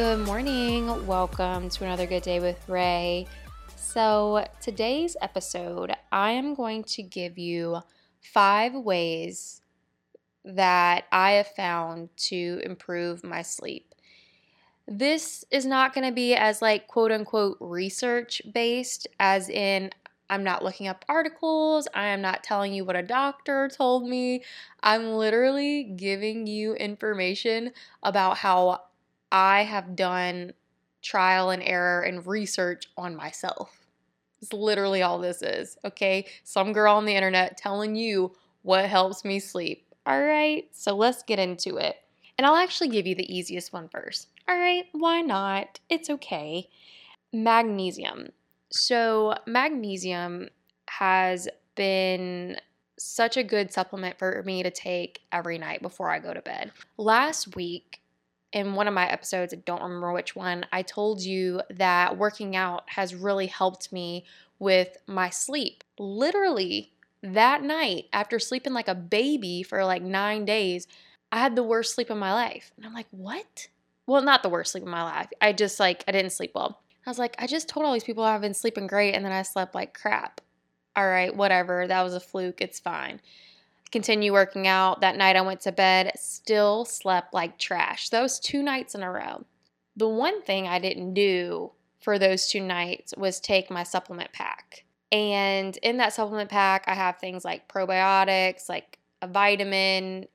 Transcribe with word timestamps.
Good 0.00 0.20
morning. 0.20 1.06
Welcome 1.06 1.68
to 1.68 1.84
another 1.84 2.06
good 2.06 2.22
day 2.22 2.40
with 2.40 2.66
Ray. 2.66 3.26
So, 3.76 4.46
today's 4.62 5.14
episode, 5.20 5.92
I 6.10 6.30
am 6.30 6.54
going 6.54 6.84
to 6.84 7.02
give 7.02 7.36
you 7.36 7.80
five 8.22 8.72
ways 8.72 9.60
that 10.42 11.04
I 11.12 11.32
have 11.32 11.48
found 11.48 12.08
to 12.28 12.62
improve 12.64 13.22
my 13.22 13.42
sleep. 13.42 13.94
This 14.88 15.44
is 15.50 15.66
not 15.66 15.92
going 15.92 16.06
to 16.06 16.14
be 16.14 16.34
as 16.34 16.62
like 16.62 16.86
quote 16.88 17.12
unquote 17.12 17.58
research 17.60 18.40
based, 18.54 19.06
as 19.20 19.50
in, 19.50 19.90
I'm 20.30 20.44
not 20.44 20.64
looking 20.64 20.88
up 20.88 21.04
articles. 21.10 21.88
I 21.92 22.06
am 22.06 22.22
not 22.22 22.42
telling 22.42 22.72
you 22.72 22.86
what 22.86 22.96
a 22.96 23.02
doctor 23.02 23.68
told 23.68 24.08
me. 24.08 24.44
I'm 24.82 25.12
literally 25.12 25.84
giving 25.84 26.46
you 26.46 26.72
information 26.72 27.72
about 28.02 28.38
how 28.38 28.80
I 29.32 29.62
have 29.64 29.96
done 29.96 30.52
trial 31.02 31.50
and 31.50 31.62
error 31.62 32.02
and 32.02 32.26
research 32.26 32.86
on 32.96 33.16
myself. 33.16 33.86
It's 34.42 34.52
literally 34.52 35.02
all 35.02 35.18
this 35.18 35.42
is, 35.42 35.76
okay? 35.84 36.26
Some 36.44 36.72
girl 36.72 36.96
on 36.96 37.04
the 37.04 37.14
internet 37.14 37.56
telling 37.56 37.94
you 37.94 38.32
what 38.62 38.86
helps 38.86 39.24
me 39.24 39.38
sleep. 39.38 39.86
All 40.06 40.22
right, 40.22 40.64
so 40.72 40.96
let's 40.96 41.22
get 41.22 41.38
into 41.38 41.76
it. 41.76 41.96
And 42.38 42.46
I'll 42.46 42.56
actually 42.56 42.88
give 42.88 43.06
you 43.06 43.14
the 43.14 43.34
easiest 43.34 43.72
one 43.72 43.88
first. 43.88 44.28
All 44.48 44.58
right, 44.58 44.86
why 44.92 45.20
not? 45.20 45.78
It's 45.90 46.08
okay. 46.08 46.68
Magnesium. 47.32 48.28
So, 48.70 49.34
magnesium 49.46 50.48
has 50.88 51.48
been 51.74 52.56
such 52.98 53.36
a 53.36 53.42
good 53.42 53.72
supplement 53.72 54.18
for 54.18 54.42
me 54.44 54.62
to 54.62 54.70
take 54.70 55.20
every 55.32 55.58
night 55.58 55.82
before 55.82 56.10
I 56.10 56.18
go 56.18 56.34
to 56.34 56.40
bed. 56.40 56.72
Last 56.96 57.56
week, 57.56 57.99
in 58.52 58.74
one 58.74 58.88
of 58.88 58.94
my 58.94 59.08
episodes, 59.08 59.54
I 59.54 59.58
don't 59.58 59.82
remember 59.82 60.12
which 60.12 60.34
one, 60.34 60.66
I 60.72 60.82
told 60.82 61.22
you 61.22 61.62
that 61.70 62.16
working 62.18 62.56
out 62.56 62.84
has 62.86 63.14
really 63.14 63.46
helped 63.46 63.92
me 63.92 64.24
with 64.58 64.96
my 65.06 65.30
sleep. 65.30 65.84
Literally, 65.98 66.92
that 67.22 67.62
night, 67.62 68.06
after 68.12 68.38
sleeping 68.38 68.72
like 68.72 68.88
a 68.88 68.94
baby 68.94 69.62
for 69.62 69.84
like 69.84 70.02
nine 70.02 70.44
days, 70.44 70.86
I 71.30 71.38
had 71.38 71.54
the 71.54 71.62
worst 71.62 71.94
sleep 71.94 72.10
of 72.10 72.18
my 72.18 72.32
life. 72.32 72.72
And 72.76 72.84
I'm 72.84 72.94
like, 72.94 73.06
what? 73.10 73.68
Well, 74.06 74.22
not 74.22 74.42
the 74.42 74.48
worst 74.48 74.72
sleep 74.72 74.82
of 74.82 74.90
my 74.90 75.02
life. 75.02 75.28
I 75.40 75.52
just 75.52 75.78
like, 75.78 76.02
I 76.08 76.12
didn't 76.12 76.32
sleep 76.32 76.52
well. 76.54 76.80
I 77.06 77.10
was 77.10 77.18
like, 77.18 77.36
I 77.38 77.46
just 77.46 77.68
told 77.68 77.86
all 77.86 77.92
these 77.92 78.04
people 78.04 78.24
I've 78.24 78.40
been 78.40 78.54
sleeping 78.54 78.86
great 78.86 79.14
and 79.14 79.24
then 79.24 79.32
I 79.32 79.42
slept 79.42 79.74
like 79.74 79.98
crap. 79.98 80.40
All 80.96 81.08
right, 81.08 81.34
whatever. 81.34 81.86
That 81.86 82.02
was 82.02 82.14
a 82.14 82.20
fluke. 82.20 82.60
It's 82.60 82.80
fine 82.80 83.20
continue 83.92 84.32
working 84.32 84.66
out. 84.66 85.00
That 85.00 85.16
night 85.16 85.36
I 85.36 85.40
went 85.40 85.60
to 85.62 85.72
bed, 85.72 86.12
still 86.16 86.84
slept 86.84 87.34
like 87.34 87.58
trash. 87.58 88.08
Those 88.08 88.38
two 88.38 88.62
nights 88.62 88.94
in 88.94 89.02
a 89.02 89.10
row. 89.10 89.44
The 89.96 90.08
one 90.08 90.42
thing 90.42 90.66
I 90.66 90.78
didn't 90.78 91.14
do 91.14 91.72
for 92.00 92.18
those 92.18 92.48
two 92.48 92.60
nights 92.60 93.14
was 93.16 93.40
take 93.40 93.70
my 93.70 93.82
supplement 93.82 94.32
pack. 94.32 94.84
And 95.12 95.76
in 95.78 95.96
that 95.96 96.12
supplement 96.12 96.50
pack, 96.50 96.84
I 96.86 96.94
have 96.94 97.18
things 97.18 97.44
like 97.44 97.68
probiotics, 97.68 98.68
like 98.68 98.98
a 99.20 99.26
vitamin, 99.26 100.26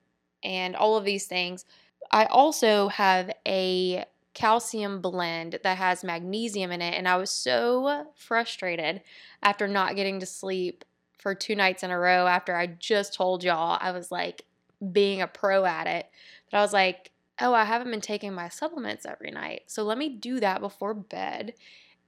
and 0.44 0.76
all 0.76 0.98
of 0.98 1.06
these 1.06 1.26
things. 1.26 1.66
I 2.12 2.26
also 2.26 2.90
have 2.90 3.32
a 3.48 4.06
calcium 4.34 5.02
blend 5.02 5.60
that 5.64 5.78
has 5.78 6.04
magnesium 6.04 6.72
in 6.72 6.82
it. 6.82 6.94
And 6.94 7.08
I 7.08 7.16
was 7.16 7.32
so 7.32 8.06
frustrated 8.16 9.02
after 9.42 9.68
not 9.68 9.96
getting 9.96 10.20
to 10.20 10.26
sleep 10.26 10.84
for 11.26 11.34
two 11.34 11.56
nights 11.56 11.82
in 11.82 11.90
a 11.90 11.98
row 11.98 12.28
after 12.28 12.56
I 12.56 12.68
just 12.68 13.16
told 13.16 13.44
y'all 13.44 13.80
I 13.82 13.90
was 13.90 14.12
like 14.12 14.44
being 14.92 15.24
a 15.24 15.28
pro 15.28 15.66
at 15.66 15.88
it. 15.88 16.08
But 16.52 16.60
I 16.60 16.62
was 16.62 16.72
like, 16.72 17.10
oh, 17.42 17.52
I 17.52 17.64
haven't 17.64 17.90
been 17.90 18.00
taking 18.00 18.32
my 18.32 18.48
supplements 18.48 19.08
every 19.08 19.32
night. 19.32 19.64
So 19.66 19.82
let 19.82 19.98
me 19.98 20.08
do 20.08 20.40
that 20.40 20.62
before 20.62 20.94
bed 20.94 21.56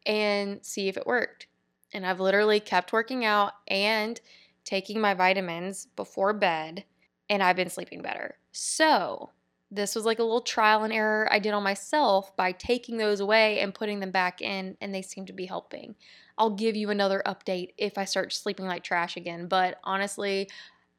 and 0.05 0.63
see 0.63 0.87
if 0.87 0.97
it 0.97 1.07
worked. 1.07 1.47
And 1.95 2.05
I've 2.05 2.19
literally 2.19 2.59
kept 2.59 2.93
working 2.93 3.25
out 3.25 3.53
and 3.67 4.21
taking 4.63 5.01
my 5.01 5.15
vitamins 5.15 5.87
before 5.95 6.33
bed, 6.33 6.83
and 7.27 7.41
I've 7.41 7.55
been 7.55 7.71
sleeping 7.71 8.03
better. 8.03 8.37
So, 8.51 9.31
this 9.69 9.95
was 9.95 10.05
like 10.05 10.19
a 10.19 10.23
little 10.23 10.41
trial 10.41 10.83
and 10.83 10.93
error 10.93 11.27
I 11.31 11.39
did 11.39 11.53
on 11.53 11.63
myself 11.63 12.35
by 12.35 12.51
taking 12.53 12.97
those 12.97 13.19
away 13.19 13.59
and 13.59 13.73
putting 13.73 13.99
them 13.99 14.11
back 14.11 14.41
in, 14.41 14.77
and 14.79 14.93
they 14.93 15.01
seem 15.01 15.25
to 15.25 15.33
be 15.33 15.45
helping. 15.45 15.95
I'll 16.37 16.51
give 16.51 16.75
you 16.75 16.89
another 16.89 17.21
update 17.25 17.73
if 17.77 17.97
I 17.97 18.05
start 18.05 18.31
sleeping 18.33 18.65
like 18.65 18.83
trash 18.83 19.17
again, 19.17 19.47
but 19.47 19.79
honestly, 19.83 20.49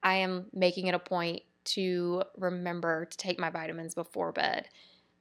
I 0.02 0.14
am 0.14 0.46
making 0.52 0.86
it 0.86 0.94
a 0.94 0.98
point 0.98 1.42
to 1.64 2.22
remember 2.36 3.04
to 3.06 3.16
take 3.16 3.38
my 3.38 3.50
vitamins 3.50 3.94
before 3.94 4.32
bed. 4.32 4.68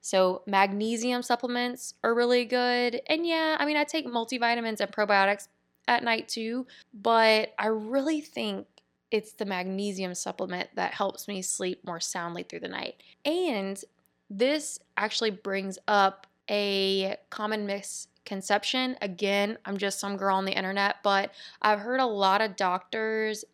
So, 0.00 0.42
magnesium 0.46 1.22
supplements 1.22 1.94
are 2.04 2.14
really 2.14 2.44
good. 2.44 3.00
And 3.08 3.26
yeah, 3.26 3.56
I 3.58 3.66
mean, 3.66 3.76
I 3.76 3.84
take 3.84 4.06
multivitamins 4.06 4.80
and 4.80 4.92
probiotics 4.92 5.48
at 5.86 6.04
night 6.04 6.28
too, 6.28 6.66
but 6.94 7.52
I 7.58 7.66
really 7.66 8.20
think 8.20 8.66
it's 9.10 9.32
the 9.32 9.44
magnesium 9.44 10.14
supplement 10.14 10.68
that 10.74 10.94
helps 10.94 11.28
me 11.28 11.42
sleep 11.42 11.84
more 11.84 12.00
soundly 12.00 12.42
through 12.42 12.60
the 12.60 12.68
night. 12.68 13.02
And 13.24 13.82
this 14.30 14.78
actually 14.96 15.30
brings 15.30 15.78
up 15.88 16.26
a 16.50 17.16
common 17.30 17.66
misconception. 17.66 18.96
Again, 19.00 19.58
I'm 19.64 19.78
just 19.78 20.00
some 20.00 20.16
girl 20.16 20.36
on 20.36 20.44
the 20.44 20.56
internet, 20.56 20.96
but 21.02 21.32
I've 21.62 21.80
heard 21.80 22.00
a 22.00 22.06
lot 22.06 22.40
of 22.40 22.56
doctors 22.56 23.44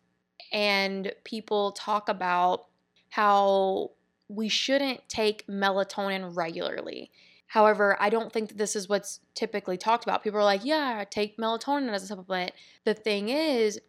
and 0.51 1.11
people 1.23 1.71
talk 1.71 2.09
about 2.09 2.65
how 3.09 3.91
we 4.27 4.49
shouldn't 4.49 5.07
take 5.07 5.47
melatonin 5.47 6.35
regularly. 6.35 7.11
However, 7.47 7.95
I 7.99 8.09
don't 8.09 8.33
think 8.33 8.49
that 8.49 8.57
this 8.57 8.75
is 8.75 8.89
what's 8.89 9.21
typically 9.33 9.77
talked 9.77 10.03
about. 10.03 10.23
People 10.23 10.39
are 10.39 10.43
like, 10.43 10.65
yeah, 10.65 11.03
take 11.09 11.37
melatonin 11.37 11.93
as 11.93 12.03
a 12.03 12.07
supplement. 12.07 12.51
The 12.83 12.93
thing 12.93 13.29
is, 13.29 13.79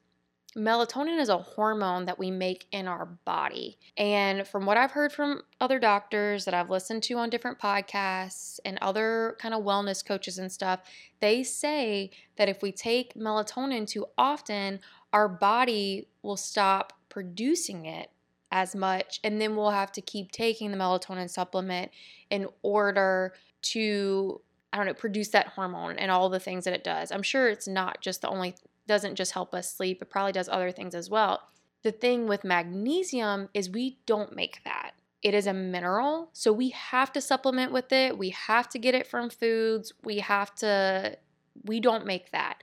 melatonin 0.57 1.21
is 1.21 1.29
a 1.29 1.37
hormone 1.37 2.07
that 2.07 2.19
we 2.19 2.31
make 2.31 2.67
in 2.73 2.89
our 2.89 3.05
body. 3.05 3.79
And 3.97 4.47
from 4.47 4.65
what 4.65 4.77
I've 4.77 4.93
heard 4.93 5.13
from 5.13 5.43
other 5.61 5.79
doctors 5.79 6.47
that 6.47 6.55
I've 6.55 6.71
listened 6.71 7.03
to 7.05 7.15
on 7.19 7.29
different 7.29 7.59
podcasts 7.59 8.59
and 8.65 8.79
other 8.81 9.37
kind 9.39 9.55
of 9.55 9.63
wellness 9.63 10.05
coaches 10.05 10.39
and 10.39 10.51
stuff, 10.51 10.81
they 11.21 11.43
say 11.43 12.11
that 12.37 12.49
if 12.49 12.63
we 12.63 12.73
take 12.73 13.15
melatonin 13.15 13.87
too 13.87 14.07
often, 14.17 14.81
our 15.13 15.29
body 15.29 16.09
will 16.23 16.37
stop 16.37 16.95
producing 17.11 17.85
it 17.85 18.11
as 18.51 18.75
much 18.75 19.21
and 19.25 19.41
then 19.41 19.57
we'll 19.57 19.71
have 19.71 19.93
to 19.93 20.01
keep 20.01 20.31
taking 20.31 20.71
the 20.71 20.77
melatonin 20.79 21.29
supplement 21.29 21.91
in 22.31 22.47
order 22.63 23.35
to 23.61 24.41
I 24.73 24.79
don't 24.79 24.87
know, 24.87 24.95
produce 24.95 25.29
that 25.29 25.47
hormone 25.49 25.97
and 25.97 26.11
all 26.11 26.29
the 26.29 26.41
things 26.41 26.65
that 26.65 26.75
it 26.75 26.85
does. 26.85 27.11
I'm 27.11 27.23
sure 27.23 27.49
it's 27.49 27.69
not 27.69 28.03
just 28.03 28.21
the 28.21 28.29
only 28.29 28.57
doesn't 28.87 29.17
just 29.17 29.33
help 29.33 29.55
us 29.55 29.73
sleep, 29.75 30.01
it 30.03 30.11
probably 30.11 30.33
does 30.33 30.49
other 30.49 30.71
things 30.71 30.95
as 30.95 31.11
well. 31.11 31.49
The 31.83 31.93
thing 31.93 32.27
with 32.27 32.45
magnesium 32.45 33.49
is 33.55 33.71
we 33.71 33.99
don't 34.07 34.35
make 34.35 34.63
that. 34.65 34.93
It 35.23 35.35
is 35.35 35.47
a 35.47 35.53
mineral, 35.53 36.31
so 36.33 36.53
we 36.53 36.71
have 36.71 37.13
to 37.15 37.21
supplement 37.21 37.73
with 37.73 37.91
it. 37.93 38.17
We 38.17 38.31
have 38.31 38.69
to 38.71 38.79
get 38.79 38.95
it 38.95 39.07
from 39.07 39.31
foods. 39.31 39.93
We 40.05 40.19
have 40.19 40.55
to, 40.57 41.17
we 41.65 41.81
don't 41.81 42.07
make 42.07 42.31
that. 42.33 42.63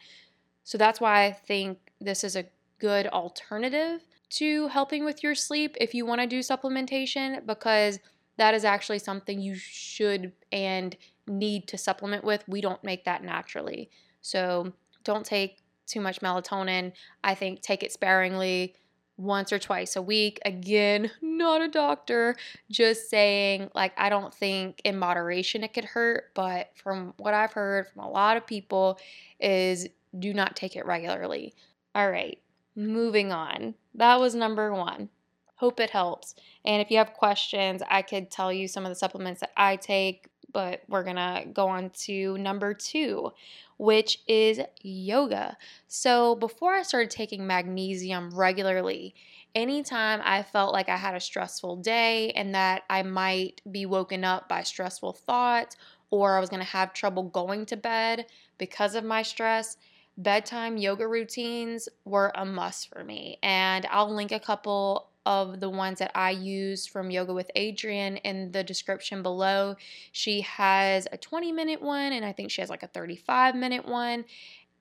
So 0.63 0.77
that's 0.77 1.01
why 1.01 1.25
I 1.25 1.31
think 1.33 1.79
this 1.99 2.23
is 2.23 2.35
a 2.35 2.45
good 2.79 3.07
alternative 3.07 4.01
to 4.29 4.67
helping 4.69 5.03
with 5.03 5.23
your 5.23 5.35
sleep 5.35 5.75
if 5.79 5.93
you 5.93 6.05
want 6.05 6.21
to 6.21 6.27
do 6.27 6.39
supplementation, 6.39 7.45
because 7.45 7.99
that 8.37 8.53
is 8.53 8.65
actually 8.65 8.99
something 8.99 9.39
you 9.39 9.55
should 9.55 10.31
and 10.51 10.95
need 11.27 11.67
to 11.67 11.77
supplement 11.77 12.23
with. 12.23 12.43
We 12.47 12.61
don't 12.61 12.83
make 12.83 13.05
that 13.05 13.23
naturally. 13.23 13.89
So 14.21 14.73
don't 15.03 15.25
take 15.25 15.57
too 15.85 16.01
much 16.01 16.21
melatonin. 16.21 16.93
I 17.23 17.35
think 17.35 17.61
take 17.61 17.83
it 17.83 17.91
sparingly 17.91 18.75
once 19.17 19.53
or 19.53 19.59
twice 19.59 19.95
a 19.95 20.01
week. 20.01 20.39
Again, 20.45 21.11
not 21.21 21.61
a 21.61 21.67
doctor, 21.67 22.35
just 22.69 23.09
saying, 23.09 23.69
like, 23.73 23.93
I 23.97 24.09
don't 24.09 24.33
think 24.33 24.81
in 24.83 24.97
moderation 24.97 25.63
it 25.63 25.73
could 25.73 25.85
hurt, 25.85 26.31
but 26.33 26.71
from 26.75 27.13
what 27.17 27.33
I've 27.33 27.53
heard 27.53 27.87
from 27.87 28.03
a 28.03 28.09
lot 28.09 28.37
of 28.37 28.47
people, 28.47 28.99
is 29.39 29.87
do 30.17 30.33
not 30.33 30.55
take 30.55 30.75
it 30.75 30.85
regularly. 30.85 31.53
All 31.95 32.09
right, 32.09 32.39
moving 32.75 33.31
on. 33.31 33.75
That 33.95 34.19
was 34.19 34.35
number 34.35 34.73
one. 34.73 35.09
Hope 35.55 35.79
it 35.79 35.91
helps. 35.91 36.35
And 36.65 36.81
if 36.81 36.91
you 36.91 36.97
have 36.97 37.13
questions, 37.13 37.81
I 37.89 38.01
could 38.01 38.31
tell 38.31 38.51
you 38.51 38.67
some 38.67 38.85
of 38.85 38.89
the 38.89 38.95
supplements 38.95 39.41
that 39.41 39.51
I 39.55 39.75
take, 39.75 40.27
but 40.53 40.83
we're 40.87 41.03
gonna 41.03 41.45
go 41.51 41.67
on 41.67 41.89
to 41.89 42.37
number 42.37 42.73
two, 42.73 43.31
which 43.77 44.19
is 44.27 44.61
yoga. 44.81 45.57
So 45.87 46.35
before 46.35 46.73
I 46.73 46.83
started 46.83 47.09
taking 47.09 47.45
magnesium 47.45 48.33
regularly, 48.33 49.15
anytime 49.55 50.21
I 50.23 50.43
felt 50.43 50.73
like 50.73 50.89
I 50.89 50.97
had 50.97 51.15
a 51.15 51.19
stressful 51.19 51.77
day 51.77 52.31
and 52.31 52.55
that 52.55 52.83
I 52.89 53.03
might 53.03 53.61
be 53.69 53.85
woken 53.85 54.23
up 54.23 54.47
by 54.47 54.63
stressful 54.63 55.13
thoughts 55.13 55.75
or 56.11 56.37
I 56.37 56.39
was 56.39 56.49
gonna 56.49 56.63
have 56.63 56.93
trouble 56.93 57.23
going 57.23 57.65
to 57.67 57.75
bed 57.75 58.27
because 58.57 58.95
of 58.95 59.03
my 59.03 59.23
stress, 59.23 59.77
bedtime 60.17 60.77
yoga 60.77 61.07
routines 61.07 61.89
were 62.05 62.31
a 62.35 62.45
must 62.45 62.89
for 62.89 63.03
me. 63.03 63.39
And 63.41 63.87
I'll 63.89 64.13
link 64.13 64.31
a 64.31 64.39
couple 64.39 65.09
of 65.25 65.59
the 65.59 65.69
ones 65.69 65.99
that 65.99 66.11
I 66.15 66.31
use 66.31 66.85
from 66.85 67.11
Yoga 67.11 67.33
with 67.33 67.49
Adriene 67.55 68.19
in 68.23 68.51
the 68.51 68.63
description 68.63 69.23
below. 69.23 69.75
She 70.11 70.41
has 70.41 71.07
a 71.11 71.17
20 71.17 71.51
minute 71.51 71.81
one, 71.81 72.13
and 72.13 72.25
I 72.25 72.31
think 72.31 72.51
she 72.51 72.61
has 72.61 72.69
like 72.69 72.83
a 72.83 72.87
35 72.87 73.55
minute 73.55 73.87
one. 73.87 74.25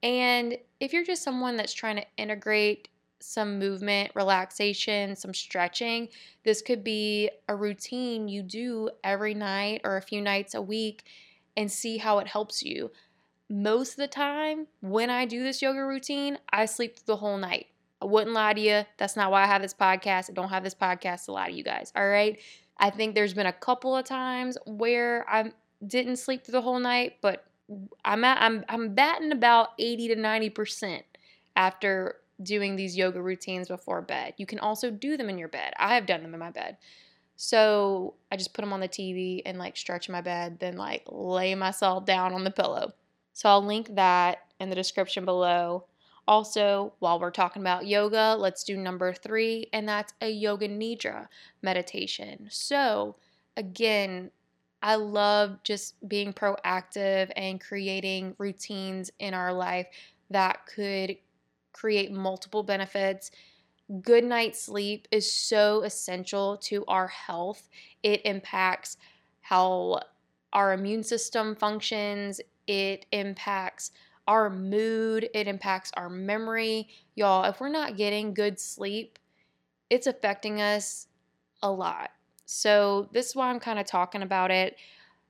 And 0.02 0.58
if 0.80 0.92
you're 0.92 1.04
just 1.04 1.22
someone 1.22 1.56
that's 1.56 1.72
trying 1.72 1.96
to 1.96 2.06
integrate 2.16 2.88
some 3.20 3.58
movement, 3.58 4.10
relaxation, 4.14 5.14
some 5.14 5.32
stretching, 5.32 6.08
this 6.44 6.60
could 6.60 6.82
be 6.82 7.30
a 7.48 7.54
routine 7.54 8.28
you 8.28 8.42
do 8.42 8.90
every 9.04 9.34
night 9.34 9.80
or 9.84 9.96
a 9.96 10.02
few 10.02 10.20
nights 10.20 10.54
a 10.54 10.62
week 10.62 11.04
and 11.56 11.70
see 11.70 11.98
how 11.98 12.18
it 12.18 12.26
helps 12.26 12.62
you. 12.62 12.90
Most 13.48 13.92
of 13.92 13.96
the 13.98 14.08
time, 14.08 14.66
when 14.80 15.10
I 15.10 15.26
do 15.26 15.42
this 15.42 15.62
yoga 15.62 15.84
routine, 15.84 16.38
I 16.50 16.66
sleep 16.66 17.04
the 17.04 17.16
whole 17.16 17.36
night. 17.36 17.66
I 18.02 18.04
wouldn't 18.04 18.34
lie 18.34 18.52
to 18.52 18.60
you. 18.60 18.82
That's 18.98 19.14
not 19.16 19.30
why 19.30 19.44
I 19.44 19.46
have 19.46 19.62
this 19.62 19.74
podcast. 19.74 20.28
I 20.28 20.32
don't 20.32 20.48
have 20.48 20.64
this 20.64 20.74
podcast 20.74 21.26
to 21.26 21.32
lie 21.32 21.48
to 21.48 21.54
you 21.54 21.62
guys. 21.62 21.92
All 21.94 22.08
right. 22.08 22.38
I 22.78 22.90
think 22.90 23.14
there's 23.14 23.32
been 23.32 23.46
a 23.46 23.52
couple 23.52 23.96
of 23.96 24.04
times 24.04 24.58
where 24.66 25.24
I 25.28 25.52
didn't 25.86 26.16
sleep 26.16 26.44
through 26.44 26.52
the 26.52 26.62
whole 26.62 26.80
night, 26.80 27.18
but 27.20 27.44
I'm 28.04 28.24
at, 28.24 28.42
I'm 28.42 28.64
I'm 28.68 28.94
batting 28.94 29.30
about 29.30 29.70
80 29.78 30.08
to 30.08 30.16
90% 30.16 31.02
after 31.54 32.16
doing 32.42 32.74
these 32.74 32.96
yoga 32.96 33.22
routines 33.22 33.68
before 33.68 34.02
bed. 34.02 34.34
You 34.36 34.46
can 34.46 34.58
also 34.58 34.90
do 34.90 35.16
them 35.16 35.30
in 35.30 35.38
your 35.38 35.48
bed. 35.48 35.72
I 35.78 35.94
have 35.94 36.06
done 36.06 36.22
them 36.22 36.34
in 36.34 36.40
my 36.40 36.50
bed. 36.50 36.76
So 37.36 38.14
I 38.30 38.36
just 38.36 38.52
put 38.52 38.62
them 38.62 38.72
on 38.72 38.80
the 38.80 38.88
TV 38.88 39.42
and 39.46 39.58
like 39.58 39.76
stretch 39.76 40.08
in 40.08 40.12
my 40.12 40.20
bed, 40.20 40.58
then 40.58 40.76
like 40.76 41.04
lay 41.08 41.54
myself 41.54 42.04
down 42.04 42.32
on 42.32 42.44
the 42.44 42.50
pillow. 42.50 42.92
So 43.32 43.48
I'll 43.48 43.64
link 43.64 43.94
that 43.94 44.38
in 44.60 44.68
the 44.70 44.74
description 44.74 45.24
below. 45.24 45.84
Also, 46.28 46.92
while 47.00 47.18
we're 47.18 47.30
talking 47.30 47.62
about 47.62 47.86
yoga, 47.86 48.36
let's 48.38 48.62
do 48.62 48.76
number 48.76 49.12
three, 49.12 49.66
and 49.72 49.88
that's 49.88 50.14
a 50.20 50.30
yoga 50.30 50.68
nidra 50.68 51.26
meditation. 51.62 52.46
So, 52.48 53.16
again, 53.56 54.30
I 54.82 54.96
love 54.96 55.62
just 55.62 55.96
being 56.08 56.32
proactive 56.32 57.30
and 57.36 57.60
creating 57.60 58.34
routines 58.38 59.10
in 59.18 59.34
our 59.34 59.52
life 59.52 59.86
that 60.30 60.66
could 60.66 61.16
create 61.72 62.12
multiple 62.12 62.62
benefits. 62.62 63.30
Good 64.00 64.24
night's 64.24 64.62
sleep 64.62 65.08
is 65.10 65.30
so 65.30 65.82
essential 65.82 66.56
to 66.58 66.84
our 66.86 67.08
health. 67.08 67.68
It 68.02 68.22
impacts 68.24 68.96
how 69.40 70.00
our 70.52 70.72
immune 70.72 71.02
system 71.02 71.56
functions, 71.56 72.40
it 72.66 73.06
impacts 73.12 73.90
our 74.26 74.50
mood, 74.50 75.28
it 75.34 75.48
impacts 75.48 75.90
our 75.94 76.08
memory. 76.08 76.88
Y'all, 77.14 77.44
if 77.44 77.60
we're 77.60 77.68
not 77.68 77.96
getting 77.96 78.34
good 78.34 78.58
sleep, 78.60 79.18
it's 79.90 80.06
affecting 80.06 80.60
us 80.60 81.08
a 81.62 81.70
lot. 81.70 82.10
So, 82.46 83.08
this 83.12 83.30
is 83.30 83.36
why 83.36 83.48
I'm 83.48 83.60
kind 83.60 83.78
of 83.78 83.86
talking 83.86 84.22
about 84.22 84.50
it 84.50 84.76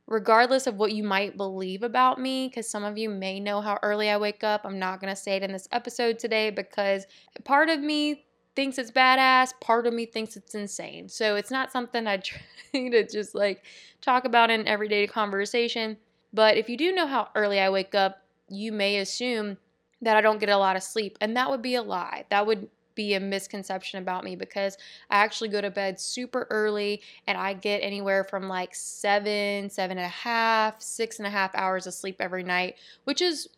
regardless 0.06 0.66
of 0.66 0.76
what 0.76 0.92
you 0.92 1.02
might 1.02 1.36
believe 1.36 1.82
about 1.82 2.20
me, 2.20 2.48
because 2.48 2.68
some 2.68 2.84
of 2.84 2.98
you 2.98 3.08
may 3.08 3.40
know 3.40 3.60
how 3.60 3.78
early 3.82 4.10
I 4.10 4.16
wake 4.16 4.44
up. 4.44 4.62
I'm 4.64 4.78
not 4.78 5.00
going 5.00 5.12
to 5.14 5.20
say 5.20 5.36
it 5.36 5.42
in 5.42 5.52
this 5.52 5.68
episode 5.72 6.18
today 6.18 6.50
because 6.50 7.06
part 7.44 7.68
of 7.68 7.80
me 7.80 8.26
thinks 8.54 8.78
it's 8.78 8.90
badass, 8.90 9.52
part 9.60 9.86
of 9.86 9.94
me 9.94 10.06
thinks 10.06 10.36
it's 10.36 10.54
insane. 10.54 11.08
So 11.08 11.36
it's 11.36 11.50
not 11.50 11.72
something 11.72 12.06
I 12.06 12.16
try 12.18 12.40
to 12.72 13.06
just 13.06 13.34
like 13.34 13.64
talk 14.00 14.24
about 14.24 14.50
in 14.50 14.66
everyday 14.66 15.06
conversation. 15.06 15.96
But 16.32 16.56
if 16.56 16.68
you 16.68 16.76
do 16.76 16.92
know 16.92 17.06
how 17.06 17.28
early 17.34 17.60
I 17.60 17.70
wake 17.70 17.94
up, 17.94 18.21
you 18.54 18.72
may 18.72 18.98
assume 18.98 19.58
that 20.00 20.16
I 20.16 20.20
don't 20.20 20.40
get 20.40 20.48
a 20.48 20.56
lot 20.56 20.76
of 20.76 20.82
sleep. 20.82 21.16
And 21.20 21.36
that 21.36 21.48
would 21.50 21.62
be 21.62 21.76
a 21.76 21.82
lie. 21.82 22.24
That 22.30 22.46
would 22.46 22.68
be 22.94 23.14
a 23.14 23.20
misconception 23.20 24.02
about 24.02 24.24
me 24.24 24.36
because 24.36 24.76
I 25.10 25.16
actually 25.16 25.48
go 25.48 25.60
to 25.60 25.70
bed 25.70 25.98
super 25.98 26.46
early 26.50 27.00
and 27.26 27.38
I 27.38 27.54
get 27.54 27.78
anywhere 27.78 28.24
from 28.24 28.48
like 28.48 28.74
seven, 28.74 29.70
seven 29.70 29.98
and 29.98 30.04
a 30.04 30.10
half, 30.10 30.80
six 30.82 31.18
and 31.18 31.26
a 31.26 31.30
half 31.30 31.54
hours 31.54 31.86
of 31.86 31.94
sleep 31.94 32.16
every 32.20 32.42
night, 32.42 32.76
which 33.04 33.22
is 33.22 33.48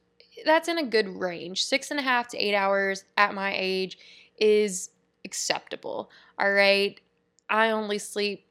that's 0.45 0.69
in 0.69 0.79
a 0.79 0.85
good 0.85 1.09
range. 1.09 1.65
Six 1.65 1.91
and 1.91 2.01
a 2.01 2.03
half 2.03 2.29
to 2.29 2.39
eight 2.39 2.55
hours 2.55 3.05
at 3.17 3.35
my 3.35 3.55
age 3.57 3.99
is 4.39 4.91
acceptable. 5.25 6.11
All 6.39 6.53
right. 6.53 7.01
I 7.49 7.71
only 7.71 7.99
sleep 7.99 8.47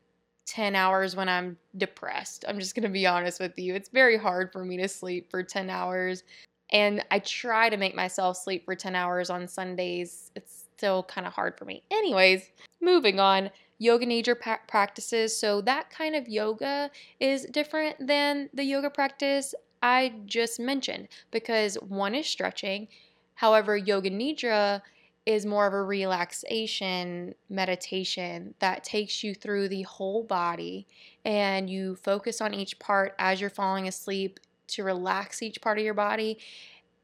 10 0.45 0.75
hours 0.75 1.15
when 1.15 1.29
I'm 1.29 1.57
depressed. 1.77 2.45
I'm 2.47 2.59
just 2.59 2.75
going 2.75 2.83
to 2.83 2.89
be 2.89 3.07
honest 3.07 3.39
with 3.39 3.57
you. 3.57 3.75
It's 3.75 3.89
very 3.89 4.17
hard 4.17 4.51
for 4.51 4.65
me 4.65 4.77
to 4.77 4.87
sleep 4.87 5.29
for 5.29 5.43
10 5.43 5.69
hours. 5.69 6.23
And 6.71 7.03
I 7.11 7.19
try 7.19 7.69
to 7.69 7.77
make 7.77 7.95
myself 7.95 8.37
sleep 8.37 8.65
for 8.65 8.75
10 8.75 8.95
hours 8.95 9.29
on 9.29 9.47
Sundays. 9.47 10.31
It's 10.35 10.65
still 10.75 11.03
kind 11.03 11.27
of 11.27 11.33
hard 11.33 11.57
for 11.57 11.65
me. 11.65 11.83
Anyways, 11.91 12.49
moving 12.81 13.19
on. 13.19 13.49
Yoga 13.79 14.05
nidra 14.05 14.39
pa- 14.39 14.59
practices. 14.67 15.37
So 15.37 15.61
that 15.61 15.89
kind 15.89 16.15
of 16.15 16.27
yoga 16.27 16.89
is 17.19 17.45
different 17.45 18.07
than 18.07 18.49
the 18.53 18.63
yoga 18.63 18.89
practice 18.89 19.53
I 19.81 20.13
just 20.25 20.59
mentioned 20.59 21.09
because 21.31 21.75
one 21.75 22.15
is 22.15 22.25
stretching. 22.25 22.87
However, 23.35 23.75
yoga 23.75 24.09
nidra 24.09 24.81
is 25.25 25.45
more 25.45 25.65
of 25.65 25.73
a 25.73 25.81
relaxation 25.81 27.33
meditation 27.49 28.53
that 28.59 28.83
takes 28.83 29.23
you 29.23 29.33
through 29.33 29.69
the 29.69 29.83
whole 29.83 30.23
body 30.23 30.85
and 31.23 31.69
you 31.69 31.95
focus 31.95 32.41
on 32.41 32.53
each 32.53 32.77
part 32.79 33.15
as 33.17 33.39
you're 33.39 33.49
falling 33.49 33.87
asleep 33.87 34.39
to 34.67 34.83
relax 34.83 35.41
each 35.41 35.61
part 35.61 35.77
of 35.77 35.83
your 35.83 35.93
body. 35.93 36.37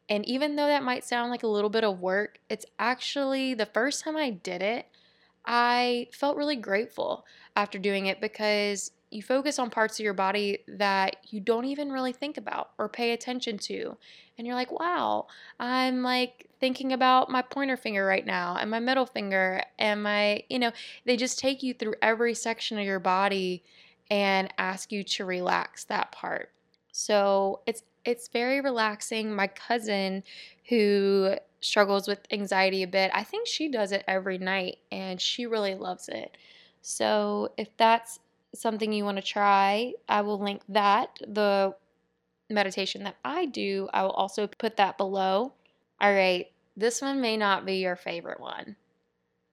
And 0.10 0.27
even 0.27 0.56
though 0.56 0.66
that 0.66 0.83
might 0.83 1.06
sound 1.06 1.31
like 1.31 1.44
a 1.44 1.48
little 1.48 1.69
bit 1.69 1.83
of 1.83 2.00
work, 2.00 2.39
it's 2.50 2.66
actually 2.77 3.54
the 3.54 3.66
first 3.66 4.04
time 4.04 4.18
I 4.18 4.31
did 4.31 4.62
it, 4.62 4.88
I 5.45 6.07
felt 6.12 6.36
really 6.36 6.56
grateful 6.57 7.25
after 7.56 7.80
doing 7.80 8.07
it 8.07 8.19
because 8.19 8.92
you 9.11 9.23
focus 9.23 9.57
on 9.57 9.69
parts 9.69 10.00
of 10.00 10.03
your 10.03 10.13
body 10.13 10.59
that 10.67 11.17
you 11.29 11.39
don't 11.39 11.65
even 11.65 11.91
really 11.91 12.13
think 12.13 12.38
about 12.38 12.71
or 12.77 12.88
pay 12.88 13.11
attention 13.11 13.57
to. 13.57 13.97
And 14.38 14.45
you're 14.45 14.56
like, 14.56 14.71
wow, 14.71 15.27
I'm 15.59 16.03
like 16.03 16.47
thinking 16.59 16.94
about 16.94 17.29
my 17.29 17.41
pointer 17.41 17.77
finger 17.77 18.06
right 18.06 18.25
now 18.25 18.57
and 18.59 18.69
my 18.69 18.79
middle 18.79 19.06
finger 19.06 19.63
and 19.77 20.03
my, 20.03 20.44
you 20.50 20.59
know, 20.59 20.71
they 21.06 21.17
just 21.17 21.39
take 21.39 21.63
you 21.63 21.73
through 21.73 21.95
every 22.01 22.33
section 22.33 22.77
of 22.77 22.85
your 22.85 23.00
body 23.00 23.63
and 24.11 24.53
ask 24.57 24.91
you 24.91 25.03
to 25.03 25.25
relax 25.25 25.85
that 25.85 26.12
part. 26.12 26.51
So 26.91 27.62
it's 27.65 27.83
it's 28.05 28.27
very 28.29 28.62
relaxing. 28.62 29.35
My 29.35 29.48
cousin, 29.48 30.24
who 30.69 31.36
struggles 31.62 32.07
with 32.07 32.19
anxiety 32.31 32.84
a 32.84 32.88
bit, 32.88 33.12
I 33.13 33.24
think 33.24 33.48
she 33.48 33.69
does 33.69 33.91
it 33.91 34.03
every 34.07 34.38
night 34.38 34.77
and 34.91 35.19
she 35.19 35.45
really 35.45 35.75
loves 35.75 36.07
it. 36.07 36.38
So 36.81 37.51
if 37.57 37.75
that's 37.77 38.19
something 38.56 38.91
you 38.91 39.06
want 39.06 39.18
to 39.18 39.24
try, 39.24 39.94
I 40.08 40.22
will 40.22 40.39
link 40.39 40.62
that. 40.70 41.20
The 41.27 41.75
meditation 42.50 43.03
that 43.03 43.18
I 43.24 43.46
do, 43.46 43.89
I 43.94 44.03
will 44.03 44.12
also 44.12 44.48
put 44.48 44.77
that 44.77 44.98
below. 44.98 45.53
All 46.01 46.13
right, 46.13 46.48
this 46.75 47.01
one 47.01 47.22
may 47.22 47.38
not 47.38 47.65
be 47.65 47.75
your 47.75 47.96
favorite 47.96 48.39
one. 48.39 48.75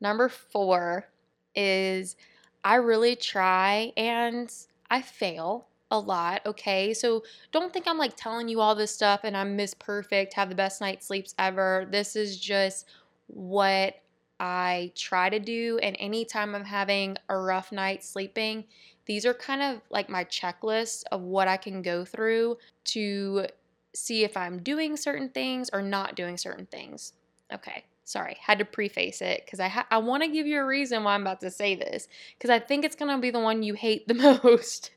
Number 0.00 0.28
four 0.28 1.08
is 1.54 2.16
I 2.64 2.76
really 2.76 3.16
try 3.16 3.92
and 3.96 4.52
I 4.90 5.02
fail 5.02 5.66
a 5.90 5.98
lot, 5.98 6.44
okay? 6.46 6.94
So 6.94 7.22
don't 7.52 7.72
think 7.72 7.86
I'm 7.86 7.98
like 7.98 8.16
telling 8.16 8.48
you 8.48 8.60
all 8.60 8.74
this 8.74 8.92
stuff 8.92 9.20
and 9.24 9.36
I'm 9.36 9.56
Miss 9.56 9.74
Perfect, 9.74 10.34
have 10.34 10.48
the 10.48 10.54
best 10.54 10.80
night 10.80 11.02
sleeps 11.02 11.34
ever. 11.38 11.86
This 11.90 12.16
is 12.16 12.38
just 12.38 12.86
what 13.28 13.94
I 14.38 14.92
try 14.94 15.30
to 15.30 15.38
do. 15.38 15.78
And 15.82 15.96
anytime 15.98 16.54
I'm 16.54 16.64
having 16.64 17.16
a 17.28 17.38
rough 17.38 17.72
night 17.72 18.04
sleeping, 18.04 18.64
these 19.06 19.24
are 19.24 19.34
kind 19.34 19.62
of 19.62 19.80
like 19.90 20.08
my 20.08 20.24
checklist 20.24 21.04
of 21.12 21.22
what 21.22 21.48
I 21.48 21.56
can 21.56 21.82
go 21.82 22.04
through 22.04 22.58
to 22.86 23.46
see 23.94 24.24
if 24.24 24.36
I'm 24.36 24.62
doing 24.62 24.96
certain 24.96 25.30
things 25.30 25.70
or 25.72 25.82
not 25.82 26.16
doing 26.16 26.36
certain 26.36 26.66
things. 26.66 27.14
Okay, 27.52 27.84
sorry, 28.04 28.36
had 28.40 28.58
to 28.58 28.64
preface 28.64 29.22
it 29.22 29.42
because 29.44 29.60
I 29.60 29.68
ha- 29.68 29.86
I 29.90 29.98
want 29.98 30.22
to 30.22 30.28
give 30.28 30.46
you 30.46 30.60
a 30.60 30.66
reason 30.66 31.04
why 31.04 31.14
I'm 31.14 31.22
about 31.22 31.40
to 31.40 31.50
say 31.50 31.74
this 31.74 32.08
because 32.36 32.50
I 32.50 32.58
think 32.58 32.84
it's 32.84 32.96
gonna 32.96 33.18
be 33.18 33.30
the 33.30 33.40
one 33.40 33.62
you 33.62 33.74
hate 33.74 34.06
the 34.08 34.40
most. 34.44 34.90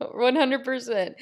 100%. 0.00 1.14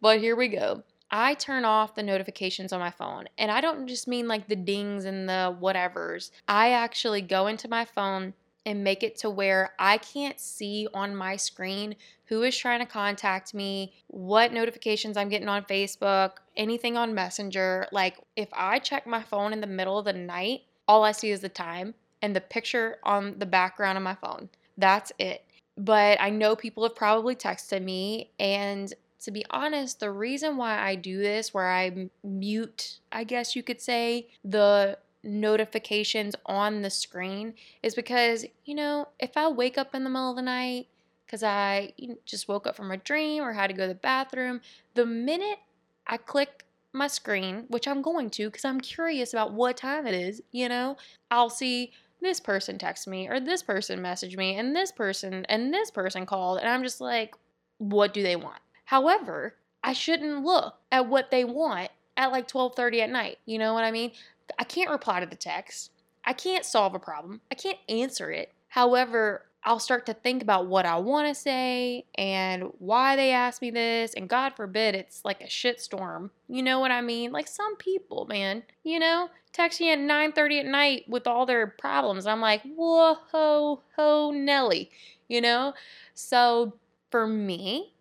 But 0.00 0.20
here 0.20 0.36
we 0.36 0.48
go. 0.48 0.82
I 1.12 1.34
turn 1.34 1.64
off 1.64 1.94
the 1.94 2.02
notifications 2.02 2.72
on 2.72 2.80
my 2.80 2.90
phone. 2.90 3.26
And 3.36 3.50
I 3.50 3.60
don't 3.60 3.86
just 3.86 4.08
mean 4.08 4.26
like 4.26 4.48
the 4.48 4.56
dings 4.56 5.04
and 5.04 5.28
the 5.28 5.56
whatevers. 5.60 6.30
I 6.48 6.70
actually 6.70 7.20
go 7.20 7.46
into 7.46 7.68
my 7.68 7.84
phone 7.84 8.32
and 8.64 8.82
make 8.82 9.02
it 9.02 9.16
to 9.18 9.28
where 9.28 9.72
I 9.78 9.98
can't 9.98 10.40
see 10.40 10.88
on 10.94 11.14
my 11.14 11.36
screen 11.36 11.96
who 12.26 12.42
is 12.42 12.56
trying 12.56 12.80
to 12.80 12.86
contact 12.86 13.52
me, 13.52 13.92
what 14.06 14.52
notifications 14.52 15.16
I'm 15.16 15.28
getting 15.28 15.48
on 15.48 15.64
Facebook, 15.64 16.32
anything 16.56 16.96
on 16.96 17.14
Messenger. 17.14 17.88
Like 17.92 18.16
if 18.36 18.48
I 18.52 18.78
check 18.78 19.06
my 19.06 19.22
phone 19.22 19.52
in 19.52 19.60
the 19.60 19.66
middle 19.66 19.98
of 19.98 20.06
the 20.06 20.12
night, 20.14 20.62
all 20.88 21.04
I 21.04 21.12
see 21.12 21.30
is 21.30 21.40
the 21.40 21.48
time 21.48 21.94
and 22.22 22.34
the 22.34 22.40
picture 22.40 22.96
on 23.02 23.38
the 23.38 23.46
background 23.46 23.98
of 23.98 24.04
my 24.04 24.14
phone. 24.14 24.48
That's 24.78 25.12
it 25.18 25.44
but 25.76 26.20
I 26.20 26.30
know 26.30 26.54
people 26.54 26.82
have 26.82 26.94
probably 26.94 27.34
texted 27.34 27.82
me. 27.82 28.30
And 28.38 28.92
to 29.22 29.30
be 29.30 29.44
honest, 29.50 30.00
the 30.00 30.10
reason 30.10 30.56
why 30.56 30.78
I 30.78 30.94
do 30.94 31.18
this, 31.18 31.54
where 31.54 31.70
I 31.70 32.08
mute, 32.24 32.98
I 33.10 33.24
guess 33.24 33.54
you 33.54 33.62
could 33.62 33.80
say, 33.80 34.28
the 34.44 34.98
notifications 35.22 36.34
on 36.46 36.82
the 36.82 36.90
screen 36.90 37.54
is 37.82 37.94
because, 37.94 38.44
you 38.64 38.74
know, 38.74 39.08
if 39.20 39.36
I 39.36 39.48
wake 39.48 39.78
up 39.78 39.94
in 39.94 40.04
the 40.04 40.10
middle 40.10 40.30
of 40.30 40.36
the 40.36 40.42
night 40.42 40.88
because 41.24 41.42
I 41.42 41.92
just 42.26 42.48
woke 42.48 42.66
up 42.66 42.76
from 42.76 42.90
a 42.90 42.96
dream 42.96 43.42
or 43.42 43.52
had 43.52 43.68
to 43.68 43.74
go 43.74 43.84
to 43.84 43.88
the 43.88 43.94
bathroom, 43.94 44.60
the 44.94 45.06
minute 45.06 45.58
I 46.06 46.16
click 46.16 46.64
my 46.92 47.06
screen, 47.06 47.64
which 47.68 47.88
I'm 47.88 48.02
going 48.02 48.28
to 48.30 48.48
because 48.48 48.64
I'm 48.64 48.80
curious 48.80 49.32
about 49.32 49.52
what 49.52 49.76
time 49.76 50.06
it 50.06 50.14
is, 50.14 50.42
you 50.50 50.68
know, 50.68 50.96
I'll 51.30 51.48
see 51.48 51.92
this 52.20 52.40
person 52.40 52.76
text 52.76 53.06
me 53.06 53.28
or 53.28 53.40
this 53.40 53.62
person 53.62 54.00
messaged 54.00 54.36
me 54.36 54.56
and 54.56 54.74
this 54.76 54.92
person 54.92 55.46
and 55.48 55.72
this 55.72 55.90
person 55.90 56.26
called 56.26 56.58
and 56.58 56.68
I'm 56.68 56.82
just 56.82 57.00
like, 57.00 57.34
what 57.78 58.12
do 58.12 58.22
they 58.22 58.36
want? 58.36 58.60
However, 58.92 59.54
I 59.82 59.94
shouldn't 59.94 60.44
look 60.44 60.74
at 60.92 61.08
what 61.08 61.30
they 61.30 61.46
want 61.46 61.90
at 62.14 62.30
like 62.30 62.46
12:30 62.46 63.00
at 63.00 63.08
night. 63.08 63.38
You 63.46 63.56
know 63.58 63.72
what 63.72 63.84
I 63.84 63.90
mean? 63.90 64.12
I 64.58 64.64
can't 64.64 64.90
reply 64.90 65.18
to 65.20 65.24
the 65.24 65.34
text. 65.34 65.92
I 66.26 66.34
can't 66.34 66.62
solve 66.62 66.94
a 66.94 66.98
problem. 66.98 67.40
I 67.50 67.54
can't 67.54 67.78
answer 67.88 68.30
it. 68.30 68.52
However, 68.68 69.46
I'll 69.64 69.78
start 69.78 70.04
to 70.06 70.12
think 70.12 70.42
about 70.42 70.66
what 70.66 70.84
I 70.84 70.96
want 70.98 71.26
to 71.26 71.34
say 71.34 72.04
and 72.16 72.64
why 72.80 73.16
they 73.16 73.30
asked 73.30 73.62
me 73.62 73.70
this. 73.70 74.12
And 74.12 74.28
God 74.28 74.50
forbid 74.50 74.94
it's 74.94 75.24
like 75.24 75.40
a 75.40 75.46
shitstorm. 75.46 76.28
You 76.46 76.62
know 76.62 76.78
what 76.78 76.90
I 76.90 77.00
mean? 77.00 77.32
Like 77.32 77.48
some 77.48 77.76
people, 77.76 78.26
man, 78.26 78.62
you 78.84 78.98
know, 78.98 79.30
text 79.52 79.80
me 79.80 79.90
at 79.90 80.00
9:30 80.00 80.60
at 80.60 80.66
night 80.66 81.08
with 81.08 81.26
all 81.26 81.46
their 81.46 81.66
problems. 81.66 82.26
I'm 82.26 82.42
like, 82.42 82.60
whoa, 82.76 83.14
ho, 83.30 83.80
ho, 83.96 84.32
Nelly, 84.32 84.90
you 85.28 85.40
know? 85.40 85.72
So 86.12 86.74
for 87.10 87.26
me, 87.26 87.91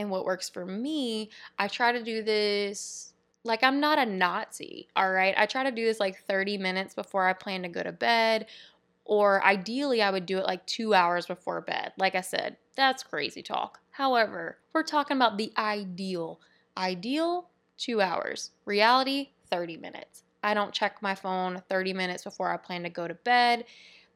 and 0.00 0.10
what 0.10 0.24
works 0.24 0.48
for 0.48 0.64
me, 0.64 1.30
I 1.58 1.68
try 1.68 1.92
to 1.92 2.02
do 2.02 2.22
this 2.22 3.12
like 3.44 3.62
I'm 3.62 3.80
not 3.80 3.98
a 3.98 4.04
Nazi, 4.04 4.88
all 4.96 5.10
right? 5.10 5.34
I 5.36 5.46
try 5.46 5.62
to 5.64 5.70
do 5.70 5.84
this 5.84 6.00
like 6.00 6.24
30 6.26 6.58
minutes 6.58 6.94
before 6.94 7.26
I 7.26 7.32
plan 7.32 7.62
to 7.62 7.68
go 7.68 7.82
to 7.82 7.92
bed 7.92 8.46
or 9.04 9.44
ideally, 9.44 10.02
I 10.02 10.10
would 10.10 10.24
do 10.24 10.38
it 10.38 10.46
like 10.46 10.64
two 10.66 10.94
hours 10.94 11.26
before 11.26 11.60
bed. 11.62 11.92
Like 11.98 12.14
I 12.14 12.20
said, 12.20 12.56
that's 12.76 13.02
crazy 13.02 13.42
talk. 13.42 13.80
However, 13.90 14.58
we're 14.72 14.84
talking 14.84 15.16
about 15.16 15.36
the 15.36 15.52
ideal. 15.56 16.40
Ideal, 16.76 17.48
two 17.76 18.00
hours. 18.00 18.52
Reality, 18.64 19.30
30 19.50 19.78
minutes. 19.78 20.22
I 20.44 20.54
don't 20.54 20.72
check 20.72 21.02
my 21.02 21.16
phone 21.16 21.60
30 21.68 21.92
minutes 21.92 22.24
before 22.24 22.52
I 22.52 22.56
plan 22.56 22.84
to 22.84 22.88
go 22.88 23.08
to 23.08 23.14
bed. 23.14 23.64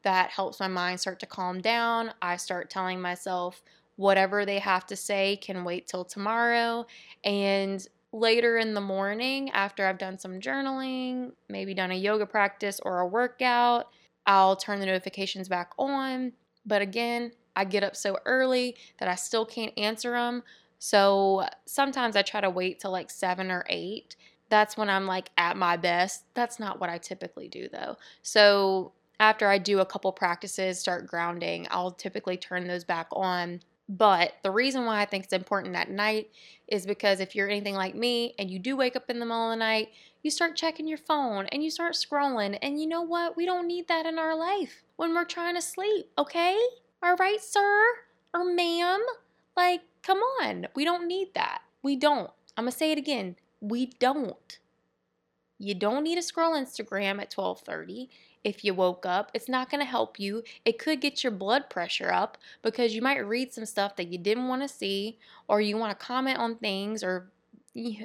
That 0.03 0.31
helps 0.31 0.61
my 0.61 0.69
mind 0.69 1.01
start 1.01 1.19
to 1.21 1.27
calm 1.27 1.61
down. 1.61 2.13
I 2.23 2.37
start 2.37 2.71
telling 2.71 3.01
myself 3.01 3.63
whatever 3.97 4.45
they 4.45 4.59
have 4.59 4.87
to 4.87 4.97
say 4.97 5.37
can 5.37 5.65
wait 5.65 5.87
till 5.87 6.05
tomorrow. 6.05 6.87
And 7.25 7.87
later 8.13 8.57
in 8.57 8.75
the 8.75 8.81
morning, 8.81 9.51
after 9.51 9.87
I've 9.87 9.99
done 9.99 10.19
some 10.19 10.41
journaling, 10.41 11.33
maybe 11.49 11.75
done 11.75 11.91
a 11.91 11.97
yoga 11.97 12.27
practice 12.27 12.81
or 12.85 13.01
a 13.01 13.07
workout, 13.07 13.89
I'll 14.27 14.57
turn 14.57 14.81
the 14.81 14.87
notifications 14.87 15.49
back 15.49 15.73
on. 15.79 16.33
But 16.65 16.83
again, 16.83 17.33
I 17.57 17.65
get 17.65 17.85
up 17.85 17.95
so 17.95 18.19
early 18.25 18.77
that 18.99 19.09
I 19.09 19.15
still 19.15 19.45
can't 19.45 19.77
answer 19.79 20.13
them. 20.13 20.43
So 20.79 21.47
sometimes 21.67 22.17
I 22.17 22.23
try 22.23 22.41
to 22.41 22.51
wait 22.51 22.81
till 22.81 22.91
like 22.91 23.11
seven 23.11 23.51
or 23.51 23.65
eight. 23.69 24.17
That's 24.49 24.77
when 24.77 24.91
I'm 24.91 25.07
like 25.07 25.31
at 25.37 25.57
my 25.57 25.77
best. 25.77 26.25
That's 26.35 26.59
not 26.59 26.81
what 26.81 26.91
I 26.91 26.99
typically 26.99 27.49
do 27.49 27.69
though. 27.73 27.97
So 28.23 28.93
after 29.21 29.49
I 29.49 29.59
do 29.59 29.79
a 29.79 29.87
couple 29.87 30.13
practices, 30.13 30.79
start 30.79 31.07
grounding, 31.07 31.67
I'll 31.71 31.93
typically 31.93 32.37
turn 32.37 32.67
those 32.67 32.85
back 32.85 33.09
on. 33.13 33.61
But 33.89 34.35
the 34.43 34.51
reason 34.51 34.87
why 34.87 35.01
I 35.01 35.05
think 35.05 35.25
it's 35.25 35.33
important 35.33 35.77
at 35.77 35.91
night 35.91 36.31
is 36.69 36.87
because 36.87 37.21
if 37.21 37.35
you're 37.35 37.49
anything 37.49 37.75
like 37.75 37.95
me 37.95 38.35
and 38.39 38.51
you 38.51 38.59
do 38.59 38.77
wake 38.77 38.97
up 38.97 39.11
in 39.11 39.19
the 39.19 39.27
middle 39.27 39.51
of 39.51 39.53
the 39.53 39.57
night, 39.57 39.91
you 40.23 40.31
start 40.31 40.57
checking 40.57 40.89
your 40.89 40.99
phone 40.99 41.47
and 41.47 41.63
you 41.63 41.71
start 41.71 41.93
scrolling. 41.93 42.59
And 42.63 42.81
you 42.81 42.87
know 42.87 43.03
what? 43.03 43.37
We 43.37 43.45
don't 43.45 43.67
need 43.67 43.89
that 43.89 44.07
in 44.07 44.19
our 44.19 44.35
life 44.35 44.85
when 44.97 45.15
we're 45.15 45.25
trying 45.25 45.55
to 45.55 45.63
sleep, 45.63 46.07
okay? 46.17 46.59
All 47.03 47.17
right, 47.17 47.43
sir 47.43 47.85
or 48.33 48.45
ma'am? 48.45 49.01
Like, 49.57 49.83
come 50.03 50.19
on. 50.19 50.67
We 50.75 50.85
don't 50.85 51.07
need 51.07 51.35
that. 51.35 51.63
We 51.83 51.97
don't. 51.97 52.31
I'm 52.57 52.65
going 52.65 52.73
to 52.73 52.79
say 52.79 52.93
it 52.93 52.99
again. 52.99 53.37
We 53.61 53.87
don't. 53.87 54.59
You 55.59 55.75
don't 55.75 56.05
need 56.05 56.17
to 56.17 56.23
scroll 56.23 56.55
Instagram 56.55 57.21
at 57.21 57.31
12:30 57.31 58.09
if 58.43 58.65
you 58.65 58.75
woke 58.75 59.07
up. 59.07 59.31
It's 59.35 59.49
not 59.49 59.71
going 59.71 59.81
to 59.81 59.91
help 59.91 60.21
you. 60.21 60.43
It 60.65 60.79
could 60.79 61.01
get 61.01 61.25
your 61.25 61.33
blood 61.33 61.71
pressure 61.71 62.13
up 62.13 62.37
because 62.63 62.95
you 62.95 63.01
might 63.01 63.27
read 63.27 63.53
some 63.53 63.65
stuff 63.65 63.97
that 63.97 64.09
you 64.09 64.19
didn't 64.19 64.49
want 64.49 64.63
to 64.63 64.69
see 64.69 65.19
or 65.49 65.61
you 65.61 65.77
want 65.77 65.99
to 65.99 66.05
comment 66.05 66.39
on 66.39 66.57
things 66.57 67.03
or 67.03 67.31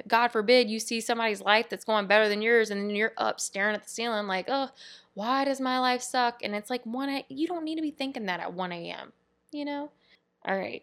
God 0.08 0.28
forbid 0.28 0.68
you 0.68 0.80
see 0.80 1.00
somebody's 1.00 1.40
life 1.40 1.68
that's 1.68 1.84
going 1.84 2.06
better 2.06 2.28
than 2.28 2.42
yours 2.42 2.70
and 2.70 2.88
then 2.88 2.96
you're 2.96 3.12
up 3.16 3.38
staring 3.38 3.74
at 3.74 3.84
the 3.84 3.90
ceiling 3.90 4.26
like, 4.26 4.46
oh, 4.48 4.70
why 5.14 5.44
does 5.44 5.60
my 5.60 5.78
life 5.78 6.02
suck? 6.02 6.40
And 6.42 6.54
it's 6.54 6.70
like 6.70 6.84
1 6.84 7.08
a, 7.08 7.24
you 7.28 7.46
don't 7.46 7.64
need 7.64 7.76
to 7.76 7.82
be 7.82 7.90
thinking 7.90 8.26
that 8.26 8.40
at 8.40 8.54
1 8.54 8.72
a.m., 8.72 9.12
you 9.52 9.64
know? 9.64 9.90
All 10.44 10.56
right, 10.56 10.82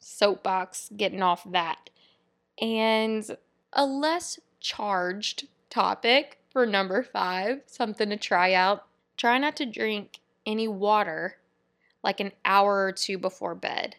soapbox, 0.00 0.90
getting 0.96 1.22
off 1.22 1.48
that. 1.52 1.90
And 2.60 3.36
a 3.72 3.84
less 3.84 4.40
charged 4.58 5.46
topic 5.70 6.38
for 6.50 6.66
number 6.66 7.02
five, 7.02 7.62
something 7.66 8.10
to 8.10 8.16
try 8.16 8.52
out. 8.52 8.86
Try 9.16 9.38
not 9.38 9.56
to 9.56 9.66
drink 9.66 10.20
any 10.46 10.68
water 10.68 11.36
like 12.02 12.20
an 12.20 12.32
hour 12.44 12.84
or 12.84 12.92
two 12.92 13.18
before 13.18 13.54
bed. 13.54 13.96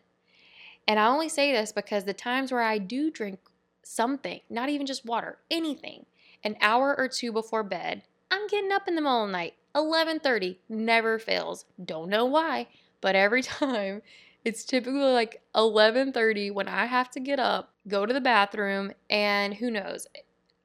And 0.87 0.99
I 0.99 1.07
only 1.07 1.29
say 1.29 1.51
this 1.51 1.71
because 1.71 2.05
the 2.05 2.13
times 2.13 2.51
where 2.51 2.61
I 2.61 2.77
do 2.77 3.11
drink 3.11 3.39
something, 3.83 4.39
not 4.49 4.69
even 4.69 4.87
just 4.87 5.05
water, 5.05 5.37
anything, 5.51 6.05
an 6.43 6.55
hour 6.61 6.95
or 6.97 7.07
two 7.07 7.31
before 7.31 7.63
bed, 7.63 8.03
I'm 8.31 8.47
getting 8.47 8.71
up 8.71 8.87
in 8.87 8.95
the 8.95 9.01
middle 9.01 9.23
of 9.23 9.29
the 9.29 9.33
night. 9.33 9.53
11:30 9.75 10.57
never 10.67 11.19
fails. 11.19 11.65
Don't 11.83 12.09
know 12.09 12.25
why, 12.25 12.67
but 13.01 13.15
every 13.15 13.43
time 13.59 14.01
it's 14.45 14.63
typically 14.63 14.99
like 14.99 15.41
11:30 15.53 16.51
when 16.51 16.67
I 16.67 16.85
have 16.85 17.09
to 17.11 17.19
get 17.19 17.39
up, 17.39 17.73
go 17.87 18.05
to 18.05 18.13
the 18.13 18.21
bathroom, 18.21 18.93
and 19.09 19.53
who 19.53 19.69
knows. 19.69 20.07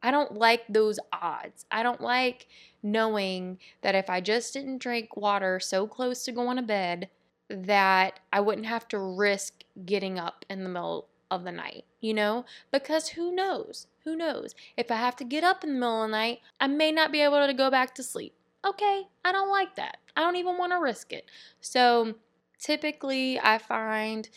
I 0.05 0.11
don't 0.11 0.35
like 0.35 0.65
those 0.69 1.01
odds. 1.15 1.65
I 1.71 1.83
don't 1.83 2.03
like 2.03 2.47
knowing 2.83 3.59
that 3.81 3.95
if 3.95 4.11
I 4.11 4.21
just 4.21 4.53
didn't 4.53 4.83
drink 4.83 5.17
water 5.17 5.59
so 5.59 5.87
close 5.87 6.25
to 6.25 6.33
going 6.33 6.59
to 6.59 6.63
bed 6.63 7.09
that 7.49 8.21
I 8.31 8.41
wouldn't 8.41 8.67
have 8.67 8.87
to 8.89 8.99
risk 8.99 9.65
getting 9.87 10.19
up 10.19 10.45
in 10.51 10.63
the 10.63 10.69
middle 10.69 11.09
of 11.31 11.45
the 11.45 11.53
night, 11.53 11.87
you 12.03 12.13
know? 12.13 12.45
Because 12.71 13.09
who 13.09 13.35
knows? 13.35 13.87
Who 14.05 14.15
knows? 14.15 14.55
If 14.77 14.91
I 14.91 14.97
have 14.97 15.17
to 15.17 15.25
get 15.25 15.43
up 15.43 15.65
in 15.65 15.73
the 15.73 15.81
middle 15.81 16.05
of 16.05 16.11
the 16.11 16.17
night, 16.17 16.41
I 16.61 16.67
may 16.67 16.93
not 16.93 17.11
be 17.11 17.23
able 17.23 17.45
to 17.47 17.55
go 17.55 17.71
back 17.71 17.95
to 17.95 18.03
sleep. 18.03 18.35
Okay, 18.63 19.05
I 19.25 19.33
don't 19.33 19.51
like 19.51 19.75
that. 19.77 19.97
I 20.15 20.21
don't 20.21 20.37
even 20.37 20.59
want 20.59 20.73
to 20.73 20.81
risk 20.81 21.15
it. 21.15 21.31
So 21.63 22.17
typically, 22.59 23.41
I 23.41 23.57
find 23.57 24.29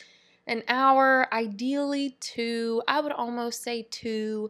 an 0.47 0.63
hour, 0.69 1.27
ideally 1.33 2.15
two, 2.21 2.81
I 2.88 3.01
would 3.01 3.12
almost 3.12 3.63
say 3.63 3.86
two, 3.91 4.50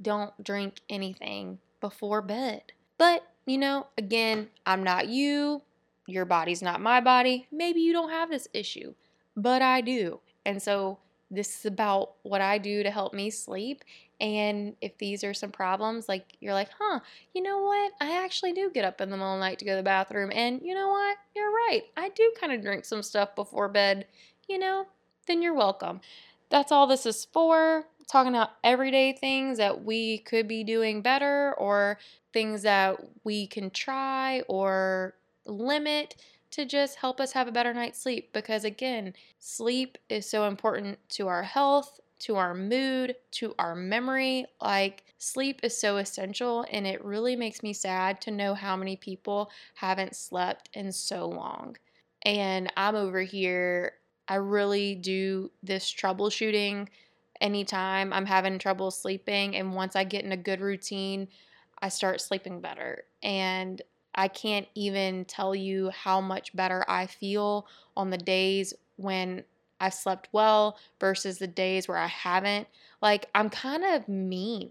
don't 0.00 0.42
drink 0.42 0.80
anything 0.88 1.58
before 1.80 2.22
bed. 2.22 2.62
But, 2.96 3.26
you 3.46 3.58
know, 3.58 3.86
again, 3.96 4.48
I'm 4.66 4.82
not 4.82 5.08
you. 5.08 5.62
Your 6.06 6.24
body's 6.24 6.62
not 6.62 6.80
my 6.80 7.00
body. 7.00 7.46
Maybe 7.52 7.80
you 7.80 7.92
don't 7.92 8.10
have 8.10 8.30
this 8.30 8.48
issue, 8.52 8.94
but 9.36 9.62
I 9.62 9.80
do. 9.80 10.20
And 10.44 10.62
so 10.62 10.98
this 11.30 11.58
is 11.58 11.66
about 11.66 12.14
what 12.22 12.40
I 12.40 12.58
do 12.58 12.82
to 12.82 12.90
help 12.90 13.12
me 13.12 13.30
sleep. 13.30 13.84
And 14.20 14.74
if 14.80 14.96
these 14.98 15.22
are 15.22 15.34
some 15.34 15.52
problems, 15.52 16.08
like 16.08 16.24
you're 16.40 16.54
like, 16.54 16.70
huh, 16.78 17.00
you 17.34 17.42
know 17.42 17.62
what? 17.62 17.92
I 18.00 18.24
actually 18.24 18.52
do 18.52 18.70
get 18.70 18.84
up 18.84 19.00
in 19.00 19.10
the 19.10 19.16
middle 19.16 19.34
of 19.34 19.38
the 19.38 19.44
night 19.44 19.58
to 19.58 19.64
go 19.64 19.72
to 19.72 19.76
the 19.76 19.82
bathroom. 19.82 20.30
And 20.34 20.60
you 20.62 20.74
know 20.74 20.88
what? 20.88 21.18
You're 21.36 21.52
right. 21.52 21.82
I 21.96 22.08
do 22.08 22.32
kind 22.40 22.52
of 22.52 22.62
drink 22.62 22.84
some 22.84 23.02
stuff 23.02 23.34
before 23.36 23.68
bed, 23.68 24.06
you 24.48 24.58
know, 24.58 24.86
then 25.26 25.42
you're 25.42 25.54
welcome. 25.54 26.00
That's 26.48 26.72
all 26.72 26.86
this 26.86 27.04
is 27.04 27.26
for. 27.26 27.84
Talking 28.10 28.34
about 28.34 28.52
everyday 28.64 29.12
things 29.12 29.58
that 29.58 29.84
we 29.84 30.18
could 30.18 30.48
be 30.48 30.64
doing 30.64 31.02
better 31.02 31.54
or 31.58 31.98
things 32.32 32.62
that 32.62 32.96
we 33.22 33.46
can 33.46 33.70
try 33.70 34.40
or 34.48 35.14
limit 35.44 36.16
to 36.52 36.64
just 36.64 36.96
help 36.96 37.20
us 37.20 37.32
have 37.32 37.48
a 37.48 37.52
better 37.52 37.74
night's 37.74 38.00
sleep 38.00 38.32
because, 38.32 38.64
again, 38.64 39.12
sleep 39.38 39.98
is 40.08 40.24
so 40.28 40.46
important 40.46 40.98
to 41.10 41.28
our 41.28 41.42
health, 41.42 42.00
to 42.20 42.36
our 42.36 42.54
mood, 42.54 43.14
to 43.32 43.54
our 43.58 43.74
memory. 43.74 44.46
Like, 44.60 45.04
sleep 45.18 45.60
is 45.62 45.76
so 45.76 45.98
essential, 45.98 46.64
and 46.70 46.86
it 46.86 47.04
really 47.04 47.36
makes 47.36 47.62
me 47.62 47.74
sad 47.74 48.22
to 48.22 48.30
know 48.30 48.54
how 48.54 48.74
many 48.74 48.96
people 48.96 49.50
haven't 49.74 50.16
slept 50.16 50.70
in 50.72 50.92
so 50.92 51.26
long. 51.28 51.76
And 52.22 52.72
I'm 52.76 52.96
over 52.96 53.20
here, 53.20 53.94
I 54.28 54.36
really 54.36 54.94
do 54.94 55.50
this 55.62 55.92
troubleshooting 55.92 56.88
anytime 57.40 58.12
I'm 58.12 58.26
having 58.26 58.58
trouble 58.58 58.90
sleeping. 58.90 59.56
And 59.56 59.74
once 59.74 59.96
I 59.96 60.04
get 60.04 60.24
in 60.24 60.32
a 60.32 60.36
good 60.36 60.60
routine, 60.60 61.28
I 61.80 61.88
start 61.88 62.20
sleeping 62.20 62.60
better. 62.60 63.04
And 63.22 63.80
I 64.14 64.28
can't 64.28 64.66
even 64.74 65.24
tell 65.26 65.54
you 65.54 65.90
how 65.90 66.20
much 66.20 66.54
better 66.56 66.84
I 66.88 67.06
feel 67.06 67.66
on 67.96 68.10
the 68.10 68.18
days 68.18 68.74
when 68.96 69.44
I've 69.80 69.94
slept 69.94 70.28
well 70.32 70.76
versus 70.98 71.38
the 71.38 71.46
days 71.46 71.86
where 71.86 71.98
I 71.98 72.08
haven't. 72.08 72.66
Like, 73.00 73.26
I'm 73.34 73.48
kind 73.48 73.84
of 73.84 74.08
mean, 74.08 74.70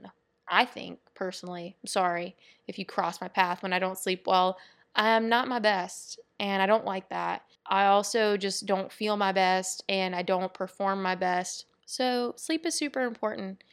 I 0.50 0.66
think, 0.66 1.00
personally. 1.16 1.78
I'm 1.82 1.88
sorry 1.88 2.36
if 2.68 2.78
you 2.78 2.86
cross 2.86 3.22
my 3.22 3.30
path 3.30 3.64
when 3.64 3.72
I 3.72 3.80
don't 3.80 3.98
sleep 3.98 4.28
well. 4.28 4.58
I'm 4.96 5.30
not 5.30 5.48
my 5.48 5.60
best, 5.60 6.20
and 6.40 6.62
I 6.62 6.66
don't 6.66 6.84
like 6.84 7.10
that. 7.10 7.44
I 7.66 7.86
also 7.86 8.36
just 8.36 8.66
don't 8.66 8.92
feel 8.92 9.18
my 9.18 9.32
best 9.32 9.84
and 9.88 10.16
I 10.16 10.22
don't 10.22 10.54
perform 10.54 11.02
my 11.02 11.16
best. 11.16 11.66
So, 11.88 12.34
sleep 12.36 12.66
is 12.66 12.76
super 12.76 13.02
important. 13.02 13.64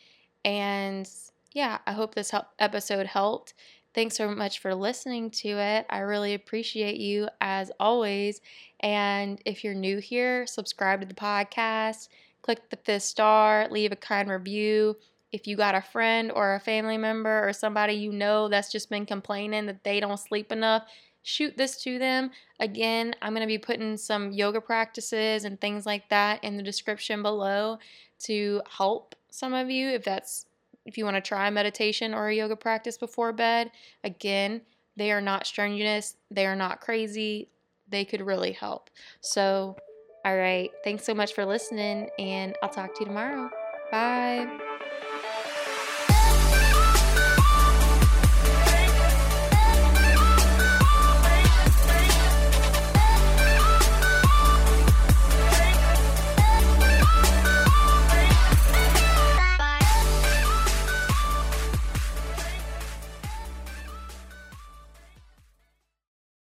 And 0.44 1.08
yeah, 1.52 1.78
I 1.86 1.92
hope 1.92 2.14
this 2.14 2.30
help- 2.30 2.52
episode 2.60 3.06
helped. 3.06 3.54
Thanks 3.94 4.16
so 4.16 4.28
much 4.34 4.60
for 4.60 4.74
listening 4.74 5.30
to 5.32 5.48
it. 5.58 5.86
I 5.90 5.98
really 6.00 6.34
appreciate 6.34 6.96
you 6.98 7.28
as 7.40 7.72
always. 7.80 8.40
And 8.80 9.40
if 9.44 9.64
you're 9.64 9.74
new 9.74 9.98
here, 9.98 10.46
subscribe 10.46 11.00
to 11.00 11.06
the 11.06 11.14
podcast, 11.14 12.08
click 12.42 12.70
the 12.70 12.76
fifth 12.76 13.02
star, 13.04 13.68
leave 13.70 13.92
a 13.92 13.96
kind 13.96 14.30
review. 14.30 14.96
If 15.32 15.46
you 15.48 15.56
got 15.56 15.74
a 15.74 15.82
friend 15.82 16.30
or 16.32 16.54
a 16.54 16.60
family 16.60 16.98
member 16.98 17.48
or 17.48 17.52
somebody 17.52 17.94
you 17.94 18.12
know 18.12 18.48
that's 18.48 18.70
just 18.72 18.90
been 18.90 19.06
complaining 19.06 19.66
that 19.66 19.84
they 19.84 20.00
don't 20.00 20.18
sleep 20.18 20.52
enough, 20.52 20.84
shoot 21.24 21.56
this 21.56 21.82
to 21.82 21.98
them. 21.98 22.30
Again, 22.60 23.16
I'm 23.20 23.32
going 23.32 23.40
to 23.40 23.48
be 23.48 23.58
putting 23.58 23.96
some 23.96 24.30
yoga 24.30 24.60
practices 24.60 25.44
and 25.44 25.60
things 25.60 25.84
like 25.84 26.08
that 26.10 26.44
in 26.44 26.56
the 26.56 26.62
description 26.62 27.22
below 27.22 27.78
to 28.20 28.62
help 28.70 29.16
some 29.30 29.52
of 29.52 29.68
you 29.68 29.88
if 29.88 30.04
that's 30.04 30.46
if 30.86 30.98
you 30.98 31.04
want 31.04 31.16
to 31.16 31.22
try 31.22 31.48
meditation 31.48 32.12
or 32.12 32.28
a 32.28 32.34
yoga 32.34 32.54
practice 32.54 32.98
before 32.98 33.32
bed. 33.32 33.70
Again, 34.04 34.60
they 34.96 35.10
are 35.10 35.22
not 35.22 35.46
strenuous, 35.46 36.16
they 36.30 36.46
are 36.46 36.54
not 36.54 36.80
crazy. 36.80 37.48
They 37.88 38.04
could 38.04 38.20
really 38.20 38.52
help. 38.52 38.90
So, 39.20 39.76
all 40.24 40.36
right, 40.36 40.70
thanks 40.84 41.04
so 41.04 41.14
much 41.14 41.32
for 41.32 41.44
listening 41.44 42.10
and 42.18 42.54
I'll 42.62 42.68
talk 42.68 42.94
to 42.94 43.00
you 43.00 43.06
tomorrow. 43.06 43.50
Bye. 43.90 44.73